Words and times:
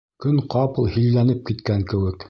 Көн 0.23 0.39
ҡапыл 0.53 0.89
һилләнеп 0.95 1.45
киткән 1.51 1.89
кеүек. 1.93 2.19